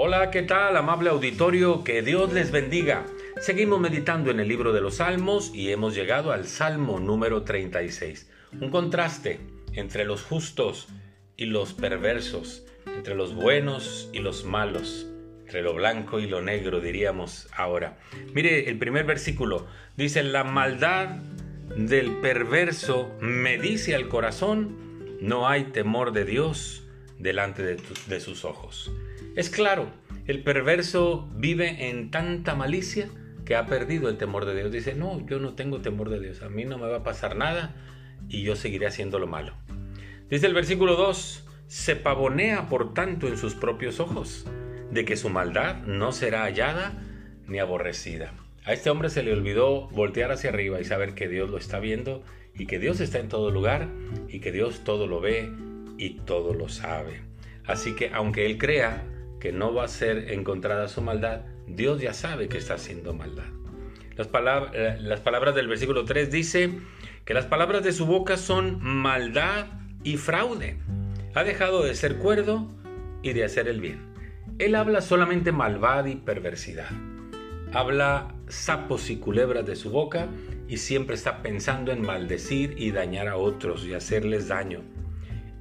[0.00, 1.82] Hola, ¿qué tal, amable auditorio?
[1.82, 3.04] Que Dios les bendiga.
[3.40, 8.30] Seguimos meditando en el libro de los Salmos y hemos llegado al Salmo número 36.
[8.60, 9.40] Un contraste
[9.72, 10.86] entre los justos
[11.36, 15.08] y los perversos, entre los buenos y los malos,
[15.40, 17.98] entre lo blanco y lo negro, diríamos ahora.
[18.32, 21.08] Mire, el primer versículo dice, la maldad
[21.76, 26.84] del perverso me dice al corazón, no hay temor de Dios
[27.18, 28.92] delante de, de sus ojos.
[29.38, 29.88] Es claro,
[30.26, 33.08] el perverso vive en tanta malicia
[33.44, 34.72] que ha perdido el temor de Dios.
[34.72, 37.36] Dice, no, yo no tengo temor de Dios, a mí no me va a pasar
[37.36, 37.72] nada
[38.28, 39.54] y yo seguiré haciendo lo malo.
[40.28, 44.44] Dice el versículo 2, se pavonea por tanto en sus propios ojos,
[44.90, 47.00] de que su maldad no será hallada
[47.46, 48.34] ni aborrecida.
[48.64, 51.78] A este hombre se le olvidó voltear hacia arriba y saber que Dios lo está
[51.78, 52.24] viendo
[52.56, 53.86] y que Dios está en todo lugar
[54.28, 55.48] y que Dios todo lo ve
[55.96, 57.22] y todo lo sabe.
[57.68, 59.04] Así que aunque él crea
[59.40, 63.46] que no va a ser encontrada su maldad, Dios ya sabe que está haciendo maldad.
[64.16, 64.28] Las,
[64.72, 66.72] eh, las palabras del versículo 3 dice
[67.24, 69.66] que las palabras de su boca son maldad
[70.02, 70.78] y fraude.
[71.34, 72.68] Ha dejado de ser cuerdo
[73.22, 74.08] y de hacer el bien.
[74.58, 76.90] Él habla solamente malvada y perversidad.
[77.72, 80.26] Habla sapos y culebras de su boca
[80.68, 84.80] y siempre está pensando en maldecir y dañar a otros y hacerles daño.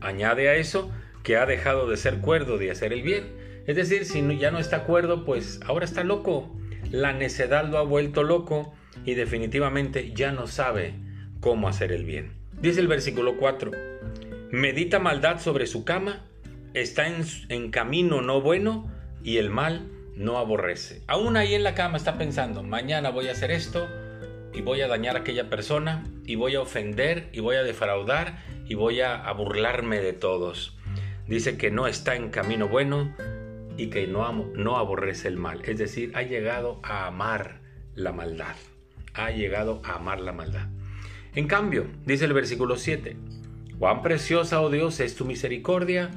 [0.00, 3.24] Añade a eso que ha dejado de ser cuerdo de hacer el bien
[3.66, 6.54] es decir, si ya no está acuerdo, pues ahora está loco.
[6.90, 8.74] La necedad lo ha vuelto loco
[9.06, 10.94] y definitivamente ya no sabe
[11.40, 12.32] cómo hacer el bien.
[12.60, 13.70] Dice el versículo 4,
[14.50, 16.24] medita maldad sobre su cama,
[16.74, 18.90] está en, camino no bueno
[19.22, 21.02] y el mal no aborrece.
[21.06, 23.88] Aún ahí en la cama está pensando, mañana voy a hacer esto
[24.52, 28.38] y voy a dañar a aquella persona y voy a ofender y voy a defraudar
[28.66, 30.76] y voy a burlarme de todos.
[31.26, 33.14] Dice que no está en camino bueno
[33.76, 35.62] y que no, no aborrece el mal.
[35.64, 37.60] Es decir, ha llegado a amar
[37.94, 38.56] la maldad.
[39.14, 40.68] Ha llegado a amar la maldad.
[41.34, 43.16] En cambio, dice el versículo 7,
[43.78, 46.10] cuán preciosa, oh Dios, es tu misericordia,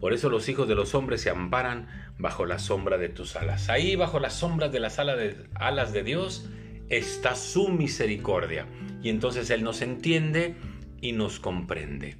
[0.00, 3.68] por eso los hijos de los hombres se amparan bajo la sombra de tus alas.
[3.68, 6.48] Ahí, bajo las sombras de las alas de, alas de Dios,
[6.88, 8.66] está su misericordia.
[9.02, 10.54] Y entonces Él nos entiende
[11.00, 12.16] y nos comprende.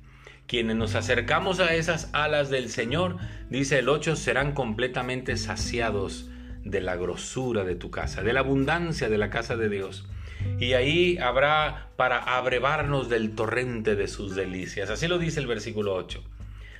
[0.50, 3.18] Quienes nos acercamos a esas alas del Señor,
[3.50, 6.28] dice el 8, serán completamente saciados
[6.64, 10.08] de la grosura de tu casa, de la abundancia de la casa de Dios.
[10.58, 14.90] Y ahí habrá para abrevarnos del torrente de sus delicias.
[14.90, 16.20] Así lo dice el versículo 8.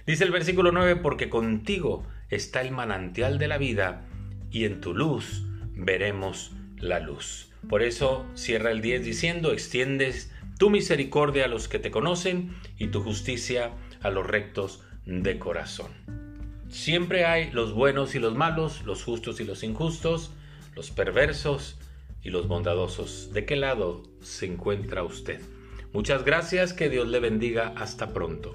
[0.05, 4.05] Dice el versículo 9, porque contigo está el manantial de la vida
[4.51, 5.45] y en tu luz
[5.77, 7.53] veremos la luz.
[7.69, 12.89] Por eso cierra el 10 diciendo, extiendes tu misericordia a los que te conocen y
[12.89, 13.73] tu justicia
[14.03, 15.91] a los rectos de corazón.
[16.69, 20.33] Siempre hay los buenos y los malos, los justos y los injustos,
[20.77, 21.79] los perversos
[22.23, 23.33] y los bondadosos.
[23.33, 25.41] ¿De qué lado se encuentra usted?
[25.95, 28.55] Muchas gracias, que Dios le bendiga, hasta pronto.